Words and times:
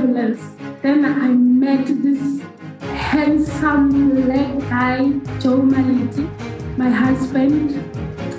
Then 0.00 1.04
I 1.04 1.28
met 1.28 1.86
this 1.86 2.40
handsome 2.80 4.22
black 4.22 4.58
guy, 4.60 4.98
Joe 5.40 5.60
Maliti, 5.60 6.26
my 6.78 6.88
husband, 6.88 7.72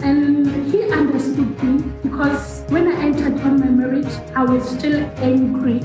and 0.03 0.47
he 0.71 0.91
understood 0.91 1.63
me 1.63 1.83
because 2.01 2.63
when 2.69 2.87
I 2.87 3.03
entered 3.03 3.39
on 3.41 3.59
my 3.59 3.67
marriage, 3.67 4.11
I 4.35 4.43
was 4.43 4.67
still 4.67 5.01
angry. 5.17 5.81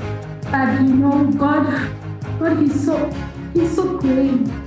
But 0.49 0.81
you 0.81 0.95
know, 0.95 1.31
God, 1.37 1.67
God, 2.39 2.57
He's 2.57 2.83
so, 2.83 2.97
He's 3.53 3.75
so 3.75 3.99
great. 3.99 4.66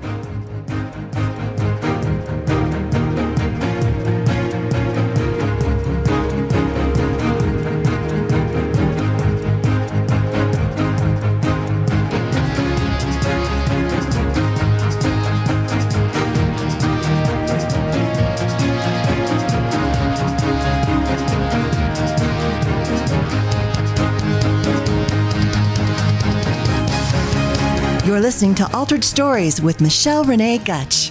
Listening 28.20 28.54
to 28.54 28.76
Altered 28.76 29.02
Stories 29.02 29.62
with 29.62 29.80
Michelle 29.80 30.24
Renee 30.24 30.58
Gutch. 30.58 31.10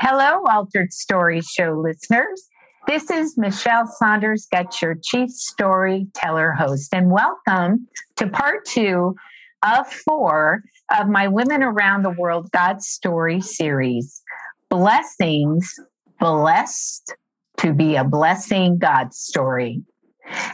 Hello, 0.00 0.44
Altered 0.48 0.92
Story 0.92 1.40
Show 1.40 1.72
listeners. 1.72 2.48
This 2.86 3.10
is 3.10 3.36
Michelle 3.36 3.88
Saunders 3.88 4.46
Gutch, 4.48 4.80
your 4.80 4.94
chief 4.94 5.28
storyteller 5.28 6.52
host, 6.52 6.94
and 6.94 7.10
welcome 7.10 7.88
to 8.14 8.28
part 8.28 8.64
two 8.64 9.16
of 9.64 9.88
four 9.88 10.62
of 10.96 11.08
my 11.08 11.26
Women 11.26 11.64
Around 11.64 12.04
the 12.04 12.14
World 12.16 12.48
God 12.52 12.80
Story 12.80 13.40
series 13.40 14.22
Blessings, 14.68 15.74
Blessed 16.20 17.16
to 17.56 17.72
be 17.72 17.96
a 17.96 18.04
Blessing 18.04 18.78
God 18.78 19.12
Story. 19.12 19.82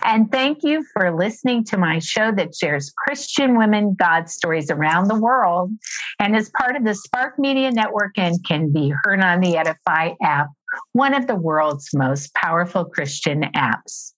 And 0.03 0.31
thank 0.31 0.63
you 0.63 0.85
for 0.93 1.17
listening 1.17 1.65
to 1.65 1.77
my 1.77 1.99
show 1.99 2.33
that 2.33 2.55
shares 2.55 2.93
Christian 2.97 3.57
women 3.57 3.95
God 3.99 4.29
stories 4.29 4.71
around 4.71 5.09
the 5.09 5.19
world 5.19 5.73
and 6.19 6.37
is 6.37 6.51
part 6.51 6.77
of 6.77 6.85
the 6.85 6.95
Spark 6.95 7.39
Media 7.39 7.71
Network 7.71 8.19
and 8.19 8.45
can 8.45 8.73
be 8.73 8.93
heard 9.03 9.21
on 9.21 9.41
the 9.41 9.57
Edify 9.57 10.15
app, 10.23 10.49
one 10.93 11.15
of 11.15 11.27
the 11.27 11.35
world's 11.35 11.91
most 11.95 12.35
powerful 12.35 12.85
Christian 12.85 13.43
apps. 13.57 14.13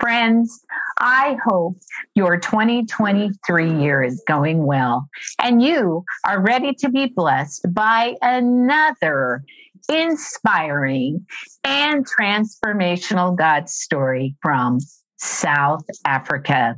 Friends, 0.00 0.64
I 0.98 1.36
hope 1.44 1.76
your 2.14 2.38
2023 2.38 3.80
year 3.80 4.02
is 4.02 4.22
going 4.26 4.64
well 4.64 5.08
and 5.40 5.62
you 5.62 6.04
are 6.26 6.40
ready 6.40 6.74
to 6.74 6.88
be 6.88 7.06
blessed 7.06 7.72
by 7.72 8.16
another 8.20 9.44
inspiring 9.88 11.26
and 11.62 12.06
transformational 12.06 13.36
God 13.36 13.68
story 13.68 14.34
from 14.42 14.78
South 15.16 15.84
Africa. 16.04 16.76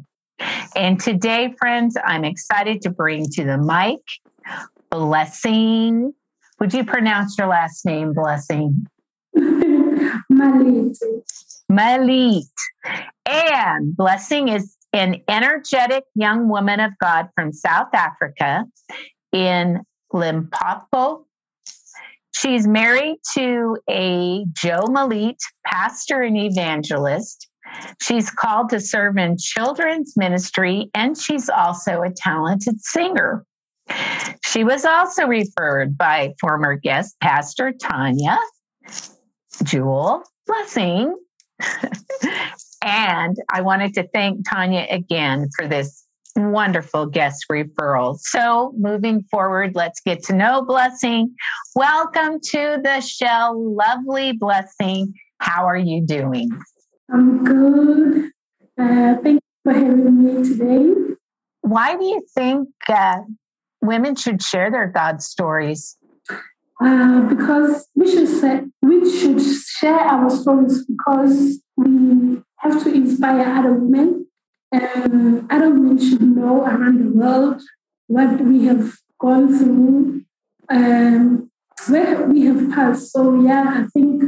And 0.74 1.00
today, 1.00 1.54
friends, 1.58 1.96
I'm 2.04 2.24
excited 2.24 2.82
to 2.82 2.90
bring 2.90 3.26
to 3.32 3.44
the 3.44 3.58
mic 3.58 4.00
Blessing. 4.90 6.12
Would 6.60 6.72
you 6.72 6.84
pronounce 6.84 7.36
your 7.36 7.48
last 7.48 7.84
name, 7.84 8.14
Blessing? 8.14 8.86
Malit. 9.36 10.96
Malit. 11.70 12.44
And 13.26 13.96
Blessing 13.96 14.48
is 14.48 14.76
an 14.92 15.22
energetic 15.28 16.04
young 16.14 16.48
woman 16.48 16.80
of 16.80 16.92
God 17.00 17.28
from 17.34 17.52
South 17.52 17.92
Africa 17.92 18.64
in 19.32 19.80
Limpopo, 20.12 21.25
She's 22.38 22.66
married 22.66 23.16
to 23.34 23.78
a 23.88 24.44
Joe 24.52 24.84
Malit, 24.88 25.38
pastor 25.64 26.20
and 26.20 26.36
evangelist. 26.36 27.48
She's 28.02 28.30
called 28.30 28.68
to 28.70 28.80
serve 28.80 29.16
in 29.16 29.38
children's 29.38 30.14
ministry, 30.18 30.90
and 30.94 31.16
she's 31.16 31.48
also 31.48 32.02
a 32.02 32.10
talented 32.10 32.80
singer. 32.82 33.46
She 34.44 34.64
was 34.64 34.84
also 34.84 35.26
referred 35.26 35.96
by 35.96 36.34
former 36.38 36.76
guest 36.76 37.16
pastor 37.22 37.72
Tanya 37.72 38.38
Jewel 39.64 40.22
Blessing. 40.46 41.16
and 42.84 43.36
I 43.50 43.62
wanted 43.62 43.94
to 43.94 44.06
thank 44.08 44.46
Tanya 44.46 44.86
again 44.90 45.48
for 45.56 45.66
this 45.66 46.05
wonderful 46.36 47.06
guest 47.06 47.46
referral. 47.50 48.18
So, 48.18 48.72
moving 48.76 49.22
forward, 49.30 49.74
let's 49.74 50.00
get 50.00 50.22
to 50.24 50.34
know 50.34 50.62
Blessing. 50.62 51.34
Welcome 51.74 52.40
to 52.50 52.78
the 52.82 53.00
show, 53.00 53.52
lovely 53.54 54.32
Blessing. 54.32 55.14
How 55.38 55.66
are 55.66 55.76
you 55.76 56.02
doing? 56.02 56.50
I'm 57.12 57.44
good. 57.44 58.30
Uh, 58.78 59.16
thank 59.22 59.40
you 59.40 59.40
for 59.64 59.72
having 59.72 60.22
me 60.22 60.42
today. 60.42 60.94
Why 61.62 61.96
do 61.96 62.04
you 62.04 62.22
think 62.34 62.68
uh, 62.88 63.20
women 63.80 64.14
should 64.14 64.42
share 64.42 64.70
their 64.70 64.86
God 64.86 65.22
stories? 65.22 65.96
Uh, 66.82 67.22
because 67.22 67.88
we 67.94 68.10
should 68.10 68.28
say, 68.28 68.62
we 68.82 69.18
should 69.18 69.40
share 69.40 69.98
our 69.98 70.28
stories 70.28 70.84
because 70.84 71.60
we 71.76 72.42
have 72.58 72.82
to 72.82 72.92
inspire 72.92 73.48
other 73.56 73.72
women 73.72 74.25
um, 74.76 75.46
other 75.50 75.70
women 75.70 75.98
should 75.98 76.22
know 76.22 76.62
around 76.62 77.00
the 77.00 77.18
world 77.18 77.62
what 78.06 78.40
we 78.40 78.66
have 78.66 78.96
gone 79.18 79.56
through, 79.56 80.22
um, 80.70 81.50
where 81.88 82.22
we 82.26 82.46
have 82.46 82.70
passed. 82.70 83.12
So, 83.12 83.40
yeah, 83.42 83.84
I 83.84 83.86
think 83.92 84.22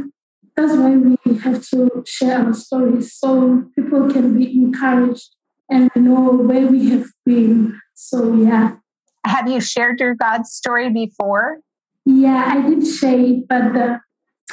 that's 0.55 0.75
why 0.75 0.95
we 0.95 1.37
have 1.39 1.65
to 1.69 2.03
share 2.05 2.45
our 2.45 2.53
stories 2.53 3.13
so 3.13 3.65
people 3.75 4.11
can 4.11 4.37
be 4.37 4.61
encouraged 4.61 5.35
and 5.69 5.89
know 5.95 6.31
where 6.31 6.67
we 6.67 6.89
have 6.89 7.07
been. 7.25 7.79
So, 7.93 8.33
yeah. 8.33 8.77
Have 9.25 9.49
you 9.49 9.61
shared 9.61 9.99
your 9.99 10.15
God 10.15 10.45
story 10.47 10.89
before? 10.89 11.59
Yeah, 12.05 12.43
I 12.47 12.69
did 12.69 12.85
share 12.87 13.19
it, 13.19 13.47
but 13.47 13.73
the, 13.73 13.99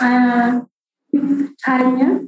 uh, 0.01 0.61
Tanya, 1.65 2.21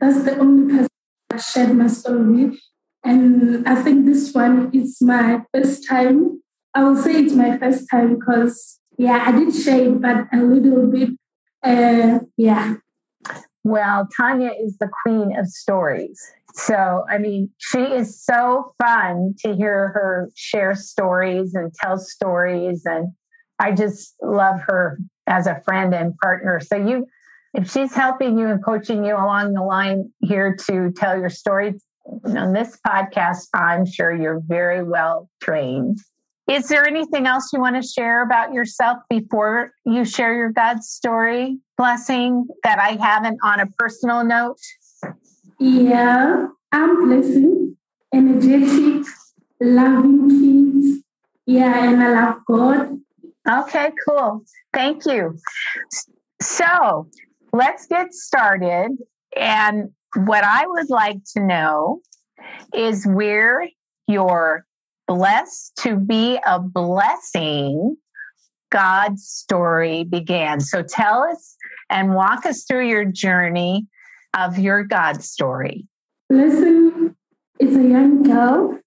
that's 0.00 0.24
the 0.24 0.38
only 0.38 0.74
person 0.74 0.88
I 1.30 1.36
shared 1.36 1.76
my 1.76 1.86
story 1.86 2.44
with. 2.44 2.58
And 3.04 3.66
I 3.68 3.82
think 3.82 4.06
this 4.06 4.32
one 4.32 4.70
is 4.72 4.98
my 5.00 5.42
first 5.52 5.88
time. 5.88 6.40
I 6.74 6.84
will 6.84 6.96
say 6.96 7.22
it's 7.22 7.34
my 7.34 7.58
first 7.58 7.86
time 7.90 8.18
because, 8.18 8.78
yeah, 8.96 9.24
I 9.26 9.32
did 9.32 9.54
share 9.54 9.90
but 9.90 10.26
a 10.32 10.38
little 10.38 10.86
bit, 10.86 11.10
uh, 11.62 12.20
yeah. 12.36 12.74
Well, 13.64 14.08
Tanya 14.16 14.52
is 14.60 14.78
the 14.78 14.88
queen 15.02 15.36
of 15.38 15.46
stories. 15.48 16.20
So, 16.54 17.04
I 17.08 17.18
mean, 17.18 17.50
she 17.58 17.80
is 17.80 18.22
so 18.22 18.74
fun 18.82 19.34
to 19.40 19.54
hear 19.54 19.88
her 19.94 20.30
share 20.34 20.74
stories 20.74 21.54
and 21.54 21.72
tell 21.74 21.98
stories. 21.98 22.82
And 22.84 23.12
I 23.58 23.72
just 23.72 24.14
love 24.22 24.60
her 24.66 24.98
as 25.26 25.46
a 25.46 25.60
friend 25.64 25.94
and 25.94 26.16
partner. 26.18 26.60
So, 26.60 26.76
you, 26.76 27.06
if 27.54 27.70
she's 27.70 27.94
helping 27.94 28.38
you 28.38 28.48
and 28.48 28.64
coaching 28.64 29.04
you 29.04 29.14
along 29.14 29.54
the 29.54 29.62
line 29.62 30.10
here 30.20 30.56
to 30.66 30.92
tell 30.92 31.18
your 31.18 31.30
story, 31.30 31.74
on 32.24 32.52
this 32.52 32.78
podcast, 32.86 33.48
I'm 33.54 33.86
sure 33.86 34.14
you're 34.14 34.40
very 34.40 34.82
well 34.82 35.28
trained. 35.40 35.98
Is 36.50 36.68
there 36.68 36.84
anything 36.84 37.26
else 37.26 37.50
you 37.52 37.60
want 37.60 37.80
to 37.80 37.88
share 37.88 38.22
about 38.22 38.52
yourself 38.52 38.98
before 39.08 39.72
you 39.84 40.04
share 40.04 40.34
your 40.34 40.50
God 40.50 40.82
story, 40.82 41.58
blessing, 41.78 42.46
that 42.64 42.78
I 42.80 42.98
haven't 43.00 43.38
on 43.44 43.60
a 43.60 43.66
personal 43.78 44.24
note? 44.24 44.58
Yeah, 45.60 46.48
I'm 46.72 47.06
blessing, 47.06 47.76
energetic, 48.12 49.06
loving 49.60 50.28
kids. 50.28 51.02
Yeah, 51.46 51.88
and 51.88 52.02
I 52.02 52.08
love 52.12 52.36
God. 52.46 53.00
Okay, 53.48 53.92
cool. 54.06 54.44
Thank 54.72 55.06
you. 55.06 55.38
So 56.40 57.08
let's 57.52 57.86
get 57.86 58.12
started. 58.12 58.96
And 59.36 59.90
what 60.16 60.44
I 60.44 60.66
would 60.66 60.90
like 60.90 61.20
to 61.34 61.40
know 61.40 62.00
is 62.74 63.06
where 63.06 63.68
you're 64.06 64.64
blessed 65.06 65.76
to 65.78 65.96
be 65.96 66.38
a 66.46 66.58
blessing. 66.58 67.96
God's 68.70 69.24
story 69.24 70.04
began. 70.04 70.60
So 70.60 70.82
tell 70.82 71.22
us 71.22 71.56
and 71.90 72.14
walk 72.14 72.46
us 72.46 72.64
through 72.64 72.88
your 72.88 73.04
journey 73.04 73.86
of 74.34 74.58
your 74.58 74.84
God 74.84 75.22
story. 75.22 75.86
Blessing 76.30 77.14
is 77.60 77.76
a 77.76 77.82
young 77.82 78.22
girl 78.22 78.78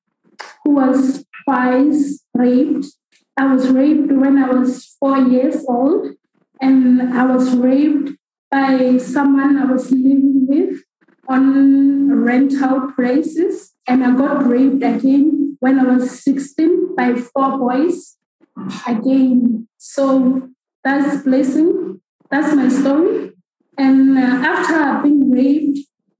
who 0.63 0.71
was 0.71 1.24
twice 1.44 2.19
raped. 2.33 2.88
I 3.38 3.54
was 3.54 3.69
raped 3.69 4.12
when 4.12 4.38
I 4.38 4.50
was 4.50 4.95
four 5.00 5.19
years 5.19 5.63
old, 5.68 6.16
and 6.62 7.13
I 7.13 7.25
was 7.25 7.56
raped 7.56 8.12
by 8.50 8.98
someone 8.98 9.57
I 9.57 9.66
was 9.66 9.92
living 9.92 10.48
with 10.48 10.85
on 11.27 12.24
rental 12.24 12.92
places. 12.95 13.74
And 13.88 14.04
I 14.04 14.16
got 14.16 14.45
raped 14.45 14.83
again 14.83 15.57
when 15.60 15.80
I 15.80 15.83
was 15.83 16.24
16 16.24 16.95
by 16.95 17.16
four 17.16 17.57
boys 17.57 18.18
again. 18.88 19.68
So 19.77 20.50
that's 20.83 21.24
blessing. 21.24 22.01
That's 22.30 22.56
my 22.56 22.69
story. 22.69 23.31
And 23.77 24.18
uh, 24.18 24.22
after 24.22 25.04
being 25.04 25.31
raped 25.31 25.80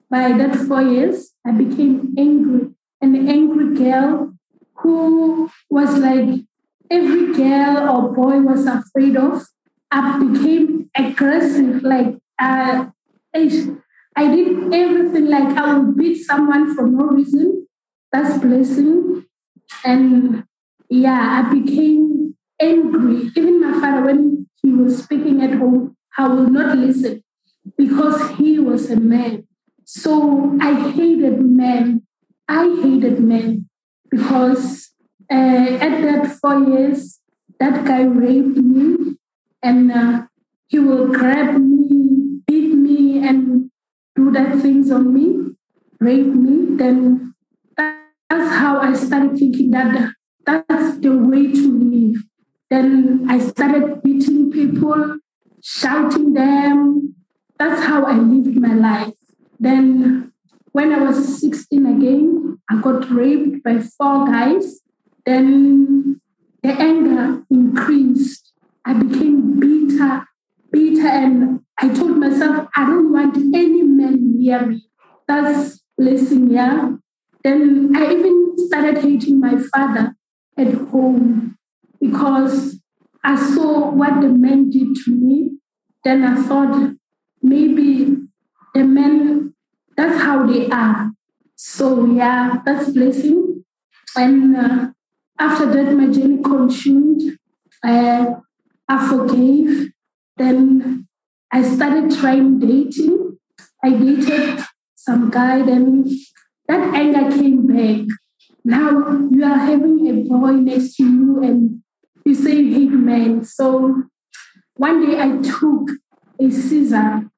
by 0.10 0.34
that 0.34 0.56
four 0.56 0.82
years, 0.82 1.32
I 1.46 1.52
became 1.52 2.14
angry. 2.18 2.70
An 3.02 3.30
angry 3.30 3.76
girl 3.76 4.34
who 4.76 5.50
was 5.70 5.98
like 5.98 6.46
every 6.90 7.34
girl 7.34 7.90
or 7.90 8.14
boy 8.14 8.40
was 8.40 8.66
afraid 8.66 9.16
of. 9.16 9.46
I 9.92 10.20
became 10.20 10.90
aggressive, 10.98 11.84
like 11.84 12.18
uh, 12.40 12.88
I 14.16 14.28
did 14.34 14.74
everything 14.74 15.28
like 15.28 15.58
I 15.58 15.78
would 15.78 15.98
beat 15.98 16.24
someone 16.24 16.76
for 16.76 16.88
no 16.88 17.08
reason. 17.08 17.68
That's 18.12 18.38
blessing. 18.38 19.26
And 19.84 20.46
yeah, 20.90 21.44
I 21.44 21.54
became 21.54 22.36
angry. 22.62 23.30
Even 23.36 23.62
my 23.62 23.80
father, 23.80 24.06
when 24.06 24.48
he 24.62 24.72
was 24.72 25.04
speaking 25.04 25.42
at 25.42 25.54
home, 25.56 25.98
I 26.18 26.28
will 26.28 26.50
not 26.50 26.78
listen 26.78 27.24
because 27.78 28.38
he 28.38 28.60
was 28.60 28.90
a 28.90 28.96
man. 28.96 29.48
So 29.84 30.58
I 30.62 30.92
hated 30.92 31.42
men. 31.42 32.04
I 32.48 32.64
hated 32.82 33.20
men 33.20 33.70
because 34.10 34.92
uh, 35.32 35.36
at 35.36 36.02
that 36.04 36.38
four 36.40 36.60
years, 36.60 37.20
that 37.60 37.86
guy 37.86 38.04
raped 38.04 38.58
me 38.58 39.18
and 39.62 39.92
uh, 39.92 40.24
he 40.68 40.80
will 40.80 41.08
grab 41.08 41.60
me, 41.60 41.85
that 44.46 44.62
things 44.62 44.92
on 44.92 45.14
me, 45.14 45.56
rape 46.00 46.28
me, 46.28 46.78
then 46.78 47.34
that's 47.78 48.56
how 48.56 48.80
I 48.80 48.94
started 48.94 49.38
thinking 49.38 49.72
that 49.72 50.14
that's 50.46 50.98
the 51.00 51.18
way 51.18 51.52
to 51.52 51.80
live. 51.80 52.24
Then 52.70 53.26
I 53.30 53.40
started 53.40 54.02
beating 54.04 54.52
people, 54.52 55.18
shouting 55.64 56.34
them. 56.34 57.16
That's 57.58 57.84
how 57.84 58.06
I 58.06 58.18
lived 58.18 58.60
my 58.60 58.74
life. 58.74 59.14
Then 59.60 60.32
when 60.72 60.94
I 60.94 61.00
was 61.00 61.40
16 61.40 61.86
again, 61.86 62.60
I 62.70 62.82
got 62.82 63.10
raped 63.10 63.64
by 63.64 63.80
four 63.80 64.26
guys. 64.26 64.82
Then 65.26 66.22
the 66.62 66.72
anger 66.72 67.44
increased. 67.50 68.54
I 68.84 68.94
became 68.94 69.60
bitter, 69.60 70.28
bitter, 70.72 71.08
and 71.08 71.62
I 71.80 71.90
told 71.90 72.15
me. 74.46 74.86
That's 75.28 75.84
blessing, 75.98 76.52
yeah. 76.52 76.92
Then 77.44 77.92
I 77.96 78.12
even 78.12 78.54
started 78.58 78.98
hating 79.00 79.40
my 79.40 79.58
father 79.74 80.16
at 80.58 80.74
home 80.74 81.58
because 82.00 82.80
I 83.24 83.36
saw 83.36 83.92
what 83.92 84.22
the 84.22 84.30
men 84.30 84.70
did 84.70 84.96
to 85.06 85.12
me. 85.12 85.58
Then 86.04 86.24
I 86.24 86.42
thought 86.42 86.94
maybe 87.42 88.18
the 88.74 88.84
men, 88.84 89.54
that's 89.98 90.22
how 90.22 90.46
they 90.46 90.70
are. 90.70 91.12
So 91.56 92.06
yeah, 92.06 92.58
that's 92.66 92.92
blessing. 92.92 93.64
And 94.16 94.56
uh, 94.56 94.88
after 95.40 95.66
that, 95.66 95.94
my 95.94 96.08
journey 96.08 96.42
continued. 96.44 97.38
Uh, 97.84 98.36
I 98.88 99.10
forgave. 99.10 99.92
Then 100.38 101.08
I 101.52 101.64
started 101.64 102.12
trying 102.18 102.60
dating. 102.60 103.25
I 103.86 103.90
dated 103.92 104.66
some 104.96 105.30
guy, 105.30 105.62
then 105.62 106.10
that 106.68 106.96
anger 106.96 107.30
came 107.38 107.68
back. 107.68 108.08
Now 108.64 108.90
you 109.30 109.44
are 109.44 109.60
having 109.60 110.08
a 110.10 110.14
boy 110.28 110.54
next 110.54 110.96
to 110.96 111.04
you 111.04 111.44
and 111.44 111.84
you 112.26 112.34
say 112.34 112.56
you 112.56 112.74
hate 112.74 112.90
men. 112.90 113.44
So 113.44 114.06
one 114.78 115.06
day 115.06 115.20
I 115.22 115.38
took 115.38 115.92
a 116.40 116.50
scissor 116.50 117.30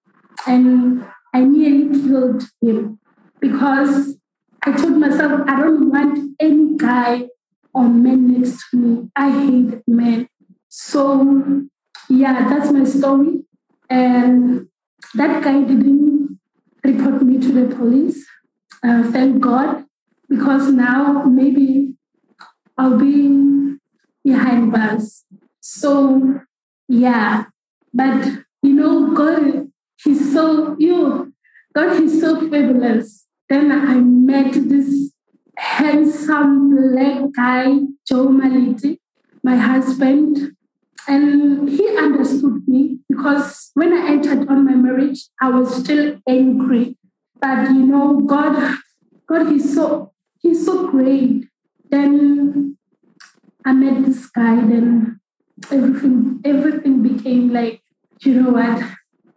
and 0.47 1.05
I 1.33 1.41
nearly 1.41 1.89
killed 2.01 2.43
him 2.61 2.99
because 3.41 4.17
I 4.63 4.71
told 4.71 4.95
myself 4.99 5.41
I 5.49 5.59
don't 5.59 5.89
want 5.89 6.31
any 6.39 6.77
guy 6.77 7.27
or 7.73 7.89
men 7.89 8.39
next 8.39 8.69
to 8.71 8.77
me. 8.77 9.09
I 9.17 9.31
hate 9.31 9.81
men. 9.85 10.29
So 10.69 11.65
yeah, 12.09 12.47
that's 12.47 12.71
my 12.71 12.85
story. 12.85 13.43
And 13.89 14.69
that 15.13 15.43
guy 15.43 15.61
didn't 15.61 16.06
report 16.87 17.21
me 17.21 17.37
to 17.39 17.51
the 17.51 17.75
police. 17.75 18.25
Uh, 18.83 19.03
thank 19.11 19.41
God, 19.41 19.85
because 20.29 20.71
now 20.71 21.23
maybe 21.23 21.93
I'll 22.77 22.97
be 22.97 23.75
behind 24.23 24.71
bars. 24.71 25.25
So, 25.59 26.41
yeah, 26.87 27.45
but 27.93 28.25
you 28.61 28.73
know, 28.73 29.13
God, 29.13 29.71
He's 30.03 30.33
so, 30.33 30.75
you, 30.79 31.33
God, 31.75 31.99
He's 31.99 32.19
so 32.21 32.39
fabulous. 32.49 33.25
Then 33.49 33.71
I 33.71 33.95
met 33.95 34.53
this 34.53 35.11
handsome 35.57 36.75
black 36.75 37.31
guy, 37.35 37.79
Joe 38.07 38.27
Maliti, 38.27 38.99
my 39.43 39.55
husband. 39.55 40.56
And 41.07 41.69
he 41.69 41.97
understood 41.97 42.67
me 42.67 42.99
because 43.07 43.71
when 43.75 43.93
I 43.93 44.09
entered 44.09 44.49
on 44.49 44.65
my 44.65 44.73
marriage, 44.73 45.29
I 45.41 45.49
was 45.49 45.73
still 45.73 46.19
angry. 46.27 46.97
But 47.39 47.69
you 47.71 47.85
know, 47.85 48.19
God, 48.19 48.77
God, 49.27 49.47
He's 49.47 49.73
so 49.73 50.11
He's 50.41 50.65
so 50.65 50.87
great. 50.87 51.45
Then 51.89 52.77
I 53.65 53.71
met 53.71 54.05
this 54.05 54.27
guy, 54.27 54.55
then 54.55 55.21
everything 55.71 56.41
everything 56.43 57.01
became 57.03 57.53
like, 57.53 57.81
you 58.21 58.41
know 58.41 58.51
what? 58.51 58.83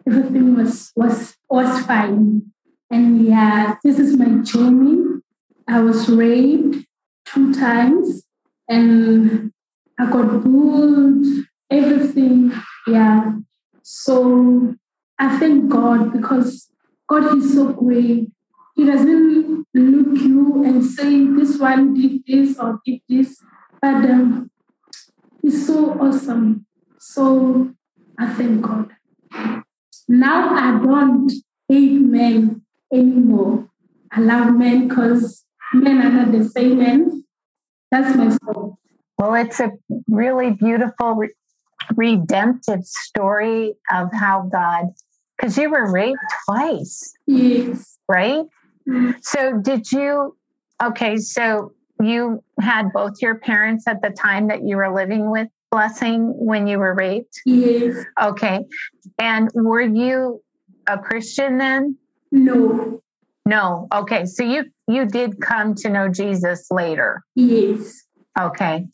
Everything 0.07 0.57
was 0.57 0.91
was 0.97 1.37
was 1.49 1.87
fine. 1.87 2.50
And 2.91 3.25
yeah, 3.25 3.77
this 3.85 4.00
is 4.00 4.17
my 4.17 4.43
journey. 4.43 5.21
I 5.69 5.81
was 5.81 6.09
raped 6.09 6.85
two 7.27 7.55
times 7.55 8.25
and 8.69 9.53
I 9.99 10.11
got 10.11 10.43
bullied 10.43 11.47
everything. 11.71 12.53
Yeah. 12.87 13.33
So 13.83 14.75
I 15.19 15.39
thank 15.39 15.69
God 15.69 16.12
because 16.12 16.71
God 17.09 17.37
is 17.37 17.55
so 17.55 17.73
great. 17.73 18.29
He 18.77 18.87
doesn't 18.87 19.67
look 19.75 20.21
you 20.23 20.65
and 20.65 20.85
say 20.85 21.25
this 21.27 21.59
one 21.59 21.95
did 21.95 22.23
this 22.27 22.59
or 22.59 22.81
did 22.85 23.00
this, 23.09 23.43
but 23.83 24.05
um, 24.09 24.50
He's 25.43 25.67
so 25.67 25.99
awesome. 26.00 26.67
So 26.99 27.71
I 28.19 28.33
thank 28.35 28.62
God. 28.62 28.91
Now 30.09 30.55
I 30.55 30.83
don't 30.85 31.31
hate 31.69 32.00
men 32.00 32.62
anymore. 32.93 33.69
I 34.12 34.21
love 34.21 34.55
men 34.57 34.89
because 34.89 35.45
men 35.73 35.99
are 35.99 36.11
not 36.11 36.33
the 36.33 36.45
same 36.49 36.79
men. 36.79 37.25
That's 37.91 38.17
my 38.17 38.29
story. 38.29 38.73
Well, 39.19 39.35
it's 39.35 39.61
a 39.61 39.73
really 40.09 40.53
beautiful 40.53 41.15
redemptive 41.97 42.85
story 42.85 43.75
of 43.93 44.09
how 44.13 44.49
God, 44.53 44.87
because 45.37 45.57
you 45.57 45.71
were 45.71 45.91
raped 45.91 46.19
twice. 46.47 47.13
Yes. 47.27 47.99
Right? 48.09 48.45
Mm-hmm. 48.89 49.13
So, 49.23 49.59
did 49.61 49.91
you, 49.93 50.37
okay, 50.83 51.17
so 51.17 51.73
you 52.03 52.43
had 52.61 52.93
both 52.93 53.15
your 53.21 53.37
parents 53.37 53.87
at 53.87 54.03
the 54.03 54.11
time 54.11 54.49
that 54.49 54.63
you 54.65 54.77
were 54.77 54.95
living 54.95 55.31
with 55.31 55.49
Blessing 55.71 56.35
when 56.37 56.67
you 56.67 56.79
were 56.79 56.95
raped? 56.95 57.41
Yes. 57.47 58.05
Okay. 58.21 58.65
And 59.19 59.49
were 59.55 59.81
you 59.81 60.43
a 60.89 60.99
Christian 60.99 61.59
then? 61.59 61.97
No. 62.33 63.01
No. 63.47 63.87
Okay. 63.95 64.25
So 64.25 64.43
you 64.43 64.65
you 64.89 65.07
did 65.07 65.41
come 65.41 65.77
to 65.77 65.89
know 65.89 66.09
Jesus 66.09 66.67
later. 66.73 67.23
Yes. 67.37 68.03
Okay. 68.41 68.87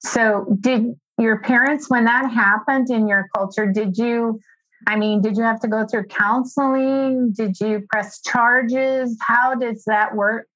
So 0.00 0.46
did 0.58 0.96
your 1.18 1.40
parents 1.40 1.88
when 1.88 2.04
that 2.04 2.30
happened 2.30 2.90
in 2.90 3.06
your 3.08 3.28
culture 3.34 3.70
did 3.70 3.96
you 3.96 4.40
i 4.86 4.96
mean 4.96 5.20
did 5.20 5.36
you 5.36 5.42
have 5.42 5.60
to 5.60 5.68
go 5.68 5.86
through 5.86 6.04
counseling 6.04 7.32
did 7.32 7.58
you 7.60 7.84
press 7.90 8.20
charges 8.20 9.16
how 9.26 9.54
does 9.54 9.84
that 9.86 10.14
work 10.14 10.48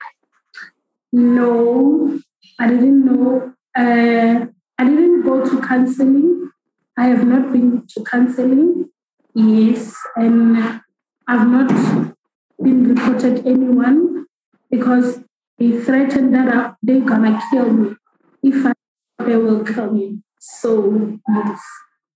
No, 1.12 2.20
I 2.58 2.66
didn't 2.68 3.04
know. 3.04 3.54
Uh, 3.76 4.46
I 4.78 4.84
didn't 4.84 5.22
go 5.22 5.48
to 5.48 5.60
counseling. 5.60 6.50
I 6.96 7.06
have 7.06 7.26
not 7.26 7.52
been 7.52 7.86
to 7.88 8.04
counseling. 8.04 8.90
Yes, 9.34 9.96
and 10.16 10.80
I've 11.26 11.48
not 11.48 11.68
been 12.62 12.94
reported 12.94 13.46
anyone 13.46 14.26
because 14.70 15.20
they 15.58 15.80
threatened 15.80 16.34
that 16.34 16.76
they're 16.82 17.00
gonna 17.00 17.40
kill 17.50 17.72
me 17.72 17.96
if 18.42 18.66
I 18.66 18.72
they 19.24 19.36
will 19.36 19.64
kill 19.64 19.90
me. 19.90 20.20
So 20.38 21.18
yes. 21.28 21.60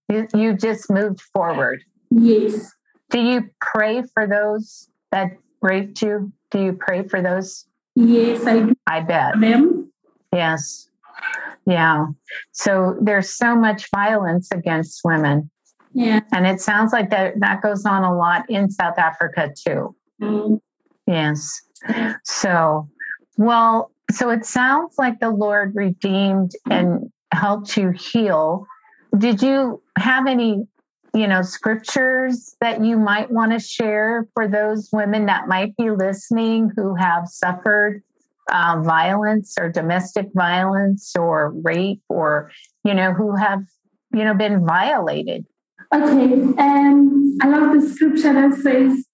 You, 0.09 0.29
you 0.35 0.55
just 0.55 0.91
moved 0.91 1.21
forward. 1.33 1.83
Yes. 2.11 2.73
Do 3.11 3.21
you 3.21 3.51
pray 3.61 4.03
for 4.15 4.27
those 4.27 4.89
that 5.11 5.33
raped 5.61 6.03
you? 6.03 6.33
Do 6.51 6.63
you 6.63 6.73
pray 6.73 7.07
for 7.07 7.23
those? 7.23 7.67
Yes, 7.95 8.47
I 8.47 8.61
do. 8.61 8.75
I 8.87 9.01
bet. 9.01 9.41
Them. 9.41 9.93
Yes. 10.33 10.89
Yeah. 11.67 12.07
So 12.53 12.97
there's 13.01 13.31
so 13.31 13.55
much 13.55 13.89
violence 13.95 14.49
against 14.51 15.01
women. 15.05 15.51
Yeah. 15.95 16.21
And 16.33 16.47
it 16.47 16.61
sounds 16.61 16.93
like 16.93 17.11
that 17.11 17.39
that 17.41 17.63
goes 17.63 17.85
on 17.85 18.03
a 18.03 18.17
lot 18.17 18.49
in 18.49 18.71
South 18.71 18.99
Africa 18.99 19.53
too. 19.55 19.95
Mm. 20.21 20.61
Yes. 21.07 21.61
So, 22.25 22.89
well, 23.37 23.91
so 24.11 24.31
it 24.31 24.45
sounds 24.45 24.95
like 24.99 25.21
the 25.21 25.31
Lord 25.31 25.75
redeemed 25.75 26.53
and 26.71 27.11
helped 27.33 27.77
you 27.77 27.91
heal. 27.91 28.67
Did 29.17 29.43
you 29.43 29.83
have 29.99 30.27
any, 30.27 30.67
you 31.15 31.27
know, 31.27 31.43
scriptures 31.43 32.57
that 32.61 32.85
you 32.85 32.99
might 32.99 33.31
want 33.31 33.53
to 33.53 33.59
share 33.59 34.29
for 34.35 34.49
those 34.49 34.89
women 34.93 35.27
that 35.27 35.49
might 35.49 35.77
be 35.77 35.91
listening 35.91 36.71
who 36.77 36.95
have 36.95 37.29
suffered 37.29 38.03
uh, 38.53 38.81
violence 38.83 39.55
or 39.59 39.69
domestic 39.69 40.29
violence 40.35 41.15
or 41.17 41.53
rape 41.63 42.03
or, 42.09 42.51
you 42.85 42.95
know, 42.95 43.13
who 43.13 43.37
have, 43.37 43.63
you 44.15 44.25
know, 44.25 44.35
been 44.35 44.65
violated? 44.65 45.47
Okay. 45.95 46.33
Um, 46.59 47.37
I 47.43 47.49
love 47.49 47.75
the 47.75 47.87
scripture 47.87 48.33
that 48.33 48.55
says, 48.55 49.05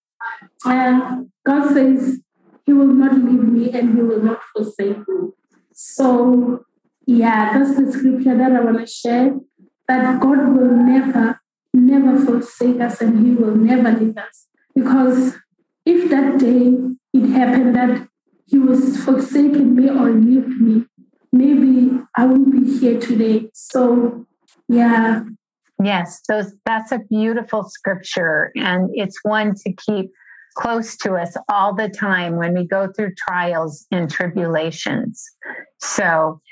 uh, 0.64 1.22
God 1.44 1.72
says, 1.72 2.20
He 2.66 2.72
will 2.72 2.87
not 2.87 3.14
leave 3.14 3.42
me 3.42 3.70
and 3.72 3.96
He 3.96 4.02
will 4.02 4.22
not 4.22 4.40
forsake 4.54 4.98
me. 5.08 5.30
So, 5.72 6.64
yeah, 7.09 7.59
that's 7.59 7.75
the 7.75 7.91
scripture 7.91 8.37
that 8.37 8.53
I 8.53 8.61
want 8.61 8.81
to 8.81 8.87
share. 8.87 9.35
That 9.88 10.21
God 10.21 10.55
will 10.55 10.77
never, 10.77 11.41
never 11.73 12.23
forsake 12.23 12.83
us 12.83 13.00
and 13.00 13.27
He 13.27 13.33
will 13.33 13.57
never 13.57 13.99
leave 13.99 14.19
us. 14.19 14.47
Because 14.75 15.38
if 15.87 16.11
that 16.11 16.38
day 16.38 16.75
it 17.15 17.31
happened 17.31 17.75
that 17.77 18.07
He 18.45 18.59
was 18.59 19.03
forsaken 19.03 19.75
me 19.75 19.88
or 19.88 20.11
left 20.11 20.49
me, 20.61 20.85
maybe 21.33 21.99
I 22.15 22.27
won't 22.27 22.53
be 22.53 22.79
here 22.79 23.00
today. 23.00 23.49
So, 23.55 24.27
yeah. 24.69 25.23
Yes, 25.83 26.21
those 26.29 26.53
that's 26.67 26.93
a 26.93 26.99
beautiful 26.99 27.65
scripture 27.71 28.53
and 28.55 28.91
it's 28.93 29.19
one 29.23 29.55
to 29.65 29.73
keep 29.73 30.11
close 30.57 30.97
to 30.99 31.15
us 31.15 31.37
all 31.49 31.73
the 31.73 31.88
time 31.88 32.37
when 32.37 32.53
we 32.53 32.67
go 32.67 32.93
through 32.93 33.15
trials 33.15 33.87
and 33.91 34.11
tribulations. 34.11 35.25
So, 35.79 36.43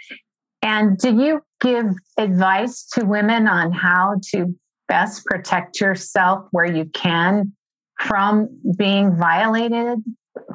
and 0.62 0.98
do 0.98 1.14
you 1.14 1.42
give 1.60 1.86
advice 2.16 2.86
to 2.94 3.04
women 3.04 3.46
on 3.48 3.72
how 3.72 4.20
to 4.32 4.54
best 4.88 5.24
protect 5.24 5.80
yourself 5.80 6.46
where 6.50 6.66
you 6.66 6.86
can 6.86 7.52
from 8.00 8.48
being 8.76 9.16
violated 9.16 10.02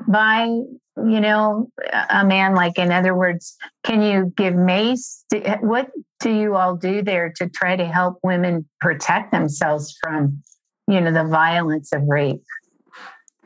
by, 0.08 0.46
you 0.46 1.20
know, 1.20 1.70
a 2.10 2.25
man? 2.25 2.55
Like, 2.55 2.77
in 2.77 2.91
other 2.91 3.15
words, 3.15 3.58
can 3.84 4.01
you 4.01 4.34
give 4.36 4.55
mace? 4.55 5.25
What 5.62 5.89
do 6.20 6.31
you 6.31 6.55
all 6.55 6.75
do 6.75 7.01
there 7.01 7.34
to 7.38 7.50
try 7.50 7.75
to 7.75 7.86
help 7.86 8.20
women 8.24 8.67
protect 8.79 9.31
themselves 9.31 9.96
from, 10.01 10.41
you 10.88 11.01
know, 11.01 11.12
the 11.12 11.24
violence 11.24 11.91
of 11.93 12.03
rape? 12.08 12.43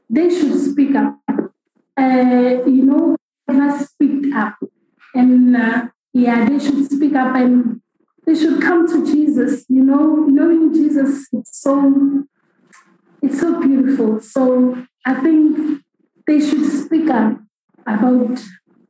they 0.10 0.30
should 0.30 0.60
speak 0.60 0.96
up. 0.96 1.20
Uh, 1.98 2.62
you 2.66 2.86
know, 2.86 3.16
must 3.48 3.92
speak 3.92 4.34
up, 4.36 4.56
and 5.14 5.56
uh, 5.56 5.88
yeah, 6.16 6.48
they 6.48 6.60
should 6.60 6.90
speak 6.90 7.14
up 7.14 7.36
and 7.36 7.82
they 8.26 8.34
should 8.34 8.62
come 8.62 8.88
to 8.88 9.06
Jesus. 9.06 9.66
You 9.68 9.84
know, 9.84 10.16
knowing 10.16 10.74
Jesus, 10.74 11.28
it's 11.34 11.60
so 11.62 12.24
it's 13.22 13.42
so 13.42 13.60
beautiful. 13.60 14.22
So 14.22 14.86
I 15.06 15.16
think 15.16 15.82
they 16.26 16.40
should 16.40 16.66
speak 16.72 17.10
up 17.10 17.38
about 17.86 18.42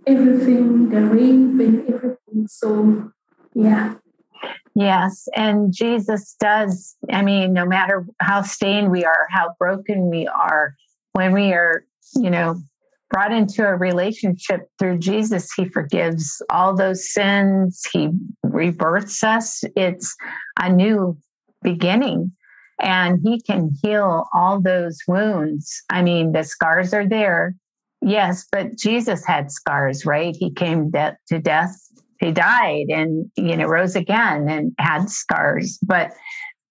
everything, 0.06 0.90
the 0.90 1.02
rape 1.02 1.60
and 1.68 1.90
everything. 1.90 2.48
So 2.48 3.12
yeah. 3.56 3.96
Yes, 4.76 5.28
and 5.36 5.74
Jesus 5.74 6.36
does. 6.40 6.96
I 7.10 7.24
mean, 7.24 7.54
no 7.54 7.66
matter 7.66 8.06
how 8.20 8.44
stained 8.44 8.92
we 8.92 9.04
are, 9.04 9.28
how 9.32 9.56
broken 9.58 10.12
we 10.12 10.28
are, 10.28 10.76
when 11.14 11.34
we 11.34 11.54
are, 11.54 11.86
you 12.18 12.30
know, 12.30 12.62
brought 13.10 13.32
into 13.32 13.66
a 13.66 13.76
relationship 13.76 14.62
through 14.80 15.00
Jesus, 15.00 15.52
He 15.56 15.66
forgives 15.66 16.42
all 16.50 16.76
those 16.76 17.12
sins. 17.12 17.82
He 17.92 18.10
rebirths 18.44 19.24
us. 19.24 19.64
It's 19.76 20.16
a 20.60 20.72
new 20.72 21.18
beginning. 21.62 22.32
And 22.82 23.20
He 23.24 23.42
can 23.42 23.72
heal 23.82 24.26
all 24.34 24.62
those 24.62 24.98
wounds. 25.08 25.82
I 25.90 26.02
mean, 26.02 26.32
the 26.32 26.44
scars 26.44 26.94
are 26.94 27.08
there. 27.08 27.56
Yes, 28.02 28.46
but 28.52 28.78
Jesus 28.78 29.26
had 29.26 29.52
scars, 29.52 30.06
right? 30.06 30.36
He 30.38 30.52
came 30.52 30.92
de- 30.92 31.18
to 31.30 31.40
death. 31.40 31.76
He 32.20 32.32
died 32.32 32.86
and, 32.90 33.32
you 33.36 33.58
know, 33.58 33.66
rose 33.66 33.96
again 33.96 34.48
and 34.50 34.74
had 34.80 35.10
scars. 35.10 35.80
But 35.82 36.12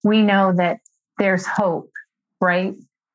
we 0.02 0.22
know 0.22 0.52
that 0.56 0.78
there's 1.18 1.46
hope, 1.46 1.90
right? 2.40 2.74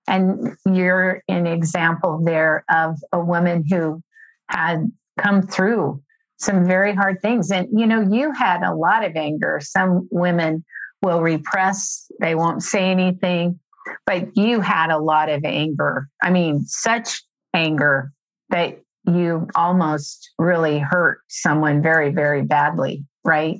And 0.09 0.57
you're 0.65 1.21
an 1.27 1.45
example 1.45 2.21
there 2.25 2.65
of 2.69 2.97
a 3.13 3.23
woman 3.23 3.63
who 3.69 4.01
had 4.49 4.91
come 5.19 5.43
through 5.43 6.01
some 6.37 6.65
very 6.65 6.95
hard 6.95 7.21
things. 7.21 7.51
And, 7.51 7.67
you 7.71 7.85
know, 7.85 8.01
you 8.01 8.31
had 8.31 8.63
a 8.63 8.73
lot 8.73 9.05
of 9.05 9.15
anger. 9.15 9.59
Some 9.61 10.07
women 10.09 10.65
will 11.03 11.21
repress, 11.21 12.11
they 12.19 12.33
won't 12.33 12.63
say 12.63 12.89
anything, 12.89 13.59
but 14.05 14.35
you 14.35 14.61
had 14.61 14.89
a 14.89 14.97
lot 14.97 15.29
of 15.29 15.45
anger. 15.45 16.09
I 16.23 16.31
mean, 16.31 16.65
such 16.65 17.21
anger 17.53 18.11
that 18.49 18.81
you 19.05 19.47
almost 19.55 20.31
really 20.39 20.79
hurt 20.79 21.19
someone 21.27 21.81
very, 21.81 22.11
very 22.11 22.41
badly, 22.41 23.05
right? 23.23 23.59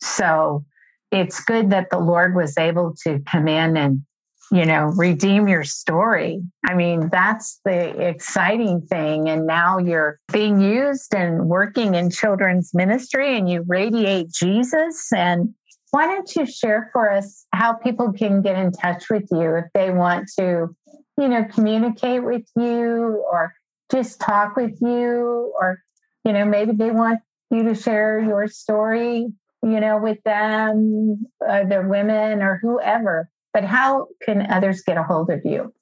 So 0.00 0.64
it's 1.12 1.42
good 1.44 1.70
that 1.70 1.90
the 1.90 2.00
Lord 2.00 2.34
was 2.34 2.58
able 2.58 2.94
to 3.04 3.20
come 3.20 3.48
in 3.48 3.76
and 3.76 4.02
you 4.50 4.64
know, 4.64 4.92
redeem 4.96 5.48
your 5.48 5.64
story. 5.64 6.42
I 6.66 6.74
mean, 6.74 7.08
that's 7.08 7.60
the 7.64 8.08
exciting 8.08 8.82
thing. 8.82 9.28
And 9.28 9.46
now 9.46 9.78
you're 9.78 10.18
being 10.32 10.60
used 10.60 11.14
and 11.14 11.48
working 11.48 11.94
in 11.94 12.10
children's 12.10 12.72
ministry 12.74 13.36
and 13.36 13.48
you 13.48 13.64
radiate 13.66 14.30
Jesus. 14.30 15.12
And 15.12 15.54
why 15.90 16.06
don't 16.06 16.34
you 16.36 16.46
share 16.46 16.90
for 16.92 17.10
us 17.10 17.46
how 17.52 17.74
people 17.74 18.12
can 18.12 18.42
get 18.42 18.56
in 18.56 18.72
touch 18.72 19.08
with 19.10 19.28
you 19.30 19.56
if 19.56 19.66
they 19.74 19.90
want 19.90 20.28
to, 20.38 20.74
you 21.18 21.28
know, 21.28 21.44
communicate 21.44 22.24
with 22.24 22.44
you 22.56 23.24
or 23.30 23.54
just 23.90 24.20
talk 24.20 24.56
with 24.56 24.76
you 24.80 25.52
or, 25.60 25.82
you 26.24 26.32
know, 26.32 26.44
maybe 26.44 26.72
they 26.72 26.90
want 26.90 27.20
you 27.50 27.62
to 27.64 27.74
share 27.74 28.18
your 28.18 28.48
story, 28.48 29.28
you 29.62 29.80
know, 29.80 29.98
with 29.98 30.22
them, 30.24 31.26
uh, 31.46 31.64
the 31.64 31.82
women 31.86 32.42
or 32.42 32.58
whoever 32.60 33.28
but 33.54 33.64
how 33.64 34.08
can 34.20 34.50
others 34.50 34.82
get 34.82 34.98
a 34.98 35.04
hold 35.04 35.30
of 35.30 35.40
you? 35.44 35.72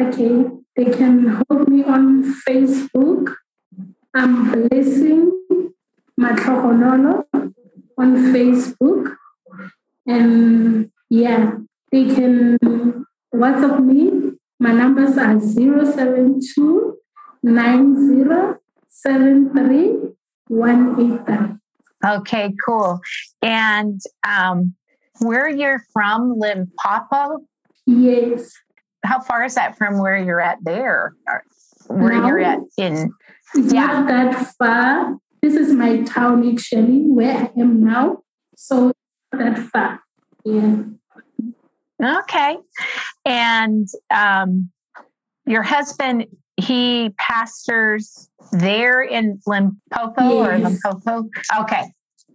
Okay, 0.00 0.46
they 0.74 0.86
can 0.86 1.44
hold 1.48 1.68
me 1.68 1.84
on 1.84 2.24
Facebook. 2.48 3.34
I'm 4.14 4.50
Blessing 4.50 5.72
Matrohonolo 6.18 7.24
on 7.98 8.16
Facebook. 8.32 9.14
And 10.06 10.90
yeah, 11.10 11.52
they 11.92 12.06
can 12.06 12.56
WhatsApp 13.34 13.84
me. 13.84 14.32
My 14.58 14.72
numbers 14.72 15.18
are 15.18 15.38
072 15.38 16.96
Okay, 22.04 22.54
cool. 22.64 23.00
And 23.42 24.00
um, 24.26 24.74
where 25.20 25.48
you're 25.48 25.84
from, 25.92 26.38
Limpopo? 26.38 27.38
Yes. 27.86 28.52
How 29.04 29.20
far 29.20 29.44
is 29.44 29.54
that 29.54 29.78
from 29.78 29.98
where 29.98 30.16
you're 30.16 30.40
at 30.40 30.58
there? 30.62 31.14
Where 31.86 32.12
no, 32.12 32.26
you're 32.26 32.40
at 32.40 32.60
in? 32.76 33.12
It's 33.54 33.72
yeah. 33.72 33.86
not 33.86 34.08
that 34.08 34.54
far. 34.58 35.16
This 35.40 35.54
is 35.54 35.72
my 35.72 36.02
town 36.02 36.48
actually, 36.48 37.02
where 37.02 37.36
I 37.36 37.60
am 37.60 37.84
now. 37.84 38.18
So 38.56 38.92
that 39.32 39.58
far. 39.58 40.00
Yeah. 40.44 40.82
Okay. 42.02 42.56
And 43.24 43.88
um, 44.10 44.70
your 45.46 45.62
husband 45.62 46.26
he 46.58 47.10
pastors 47.18 48.28
there 48.50 49.00
in 49.00 49.40
Limpopo 49.46 50.38
or 50.38 50.58
Limpopo. 50.58 51.28
Okay. 51.60 51.84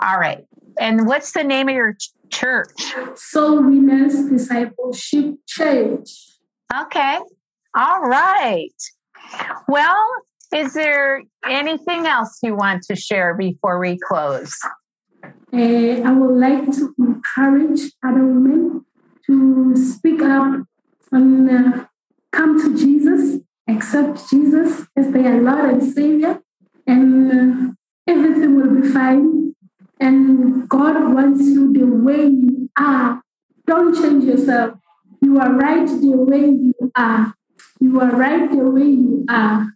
All 0.01 0.17
right. 0.17 0.45
And 0.79 1.05
what's 1.07 1.33
the 1.33 1.43
name 1.43 1.69
of 1.69 1.75
your 1.75 1.95
church? 2.33 2.93
So 3.15 3.61
Women's 3.61 4.29
Discipleship 4.29 5.35
Church. 5.47 6.09
Okay. 6.75 7.19
All 7.75 8.01
right. 8.01 8.73
Well, 9.67 10.05
is 10.53 10.73
there 10.73 11.23
anything 11.47 12.05
else 12.05 12.39
you 12.43 12.55
want 12.55 12.83
to 12.83 12.95
share 12.95 13.33
before 13.33 13.79
we 13.79 13.97
close? 13.97 14.55
Uh, 15.23 16.01
I 16.03 16.11
would 16.11 16.37
like 16.39 16.71
to 16.73 16.93
encourage 16.99 17.91
other 18.03 18.25
women 18.25 18.85
to 19.27 19.75
speak 19.75 20.21
up 20.21 20.63
and 21.11 21.49
uh, 21.49 21.85
come 22.31 22.59
to 22.61 22.77
Jesus, 22.77 23.39
accept 23.67 24.29
Jesus 24.29 24.85
as 24.97 25.11
their 25.11 25.41
Lord 25.41 25.69
and 25.69 25.93
Savior, 25.93 26.41
and 26.87 27.31
uh, 27.31 27.73
everything 28.07 28.55
will 28.55 28.81
be 28.81 28.87
fine. 28.89 29.52
And 29.99 30.67
God 30.67 31.13
wants 31.13 31.43
you 31.43 31.71
the 31.71 31.85
way 31.85 32.27
you 32.27 32.69
are. 32.77 33.21
Don't 33.65 33.95
change 33.95 34.23
yourself. 34.25 34.77
You 35.21 35.39
are 35.39 35.53
right 35.53 35.87
the 35.87 36.11
way 36.17 36.45
you 36.45 36.91
are. 36.95 37.33
You 37.79 37.99
are 37.99 38.11
right 38.11 38.49
the 38.49 38.57
way 38.57 38.85
you 38.85 39.25
are. 39.29 39.73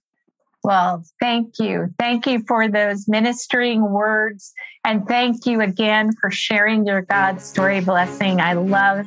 Well, 0.68 1.06
thank 1.22 1.60
you. 1.60 1.94
Thank 1.98 2.28
you 2.28 2.44
for 2.46 2.68
those 2.68 3.08
ministering 3.08 3.90
words. 3.90 4.54
And 4.84 5.08
thank 5.08 5.46
you 5.46 5.62
again 5.62 6.12
for 6.20 6.30
sharing 6.30 6.86
your 6.86 7.04
God 7.04 7.40
story 7.40 7.80
blessing. 7.80 8.42
I 8.42 8.52
love 8.52 9.06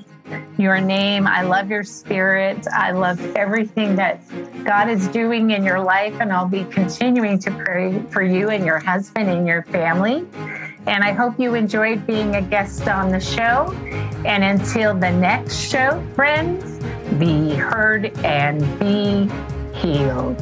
your 0.56 0.80
name. 0.80 1.26
I 1.26 1.42
love 1.42 1.68
your 1.68 1.84
spirit. 1.84 2.66
I 2.72 2.92
love 2.92 3.20
everything 3.36 3.94
that 3.96 4.22
God 4.64 4.88
is 4.88 5.06
doing 5.08 5.50
in 5.50 5.62
your 5.62 5.80
life. 5.80 6.16
And 6.18 6.32
I'll 6.32 6.48
be 6.48 6.64
continuing 6.64 7.38
to 7.40 7.50
pray 7.50 8.00
for 8.10 8.22
you 8.22 8.48
and 8.48 8.64
your 8.64 8.78
husband 8.78 9.28
and 9.28 9.46
your 9.46 9.64
family. 9.64 10.26
And 10.86 11.04
I 11.04 11.12
hope 11.12 11.38
you 11.38 11.56
enjoyed 11.56 12.06
being 12.06 12.36
a 12.36 12.42
guest 12.42 12.88
on 12.88 13.10
the 13.10 13.20
show. 13.20 13.70
And 14.24 14.42
until 14.42 14.94
the 14.94 15.10
next 15.10 15.56
show, 15.56 16.02
friends, 16.14 16.78
be 17.18 17.52
heard 17.54 18.18
and 18.24 18.60
be 18.80 19.30
healed. 19.78 20.40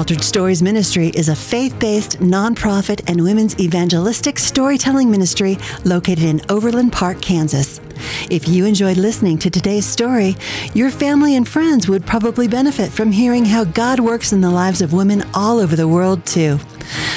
Altered 0.00 0.24
Stories 0.24 0.62
Ministry 0.62 1.08
is 1.08 1.28
a 1.28 1.36
faith 1.36 1.78
based 1.78 2.20
nonprofit 2.20 3.02
and 3.06 3.22
women's 3.22 3.60
evangelistic 3.60 4.38
storytelling 4.38 5.10
ministry 5.10 5.58
located 5.84 6.24
in 6.24 6.40
Overland 6.48 6.90
Park, 6.90 7.20
Kansas. 7.20 7.82
If 8.30 8.48
you 8.48 8.66
enjoyed 8.66 8.96
listening 8.96 9.38
to 9.38 9.50
today's 9.50 9.86
story, 9.86 10.36
your 10.74 10.90
family 10.90 11.36
and 11.36 11.48
friends 11.48 11.88
would 11.88 12.06
probably 12.06 12.48
benefit 12.48 12.90
from 12.90 13.12
hearing 13.12 13.44
how 13.44 13.64
God 13.64 14.00
works 14.00 14.32
in 14.32 14.40
the 14.40 14.50
lives 14.50 14.80
of 14.80 14.92
women 14.92 15.22
all 15.34 15.58
over 15.58 15.76
the 15.76 15.88
world, 15.88 16.24
too. 16.26 16.58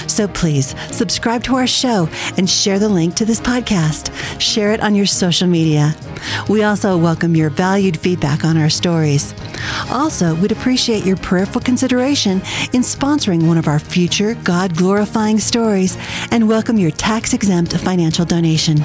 So 0.08 0.28
please 0.28 0.76
subscribe 0.92 1.44
to 1.46 1.56
our 1.56 1.68
show 1.68 2.10
and 2.38 2.50
share 2.50 2.80
the 2.80 2.90
link 2.90 3.16
to 3.16 3.26
this 3.26 3.40
podcast. 3.40 4.12
Share 4.40 4.72
it 4.72 4.82
on 4.82 4.96
your 4.96 5.06
social 5.06 5.48
media. 5.48 5.96
We 6.50 6.64
also 6.64 6.98
welcome 6.98 7.36
your 7.36 7.50
valued 7.50 7.98
feedback 7.98 8.44
on 8.44 8.58
our 8.58 8.70
stories. 8.70 9.34
Also, 9.90 10.36
we'd 10.36 10.52
appreciate 10.52 11.06
your 11.06 11.18
prayerful 11.18 11.62
consideration 11.62 12.38
in 12.74 12.82
sponsoring 12.82 13.48
one 13.48 13.58
of 13.58 13.68
our 13.68 13.80
future 13.80 14.36
God 14.44 14.76
glorifying 14.76 15.40
stories 15.40 15.98
and 16.32 16.48
welcome 16.48 16.78
your 16.78 16.92
tax 16.92 17.34
exempt 17.34 17.76
financial 17.78 18.26
donation. 18.26 18.84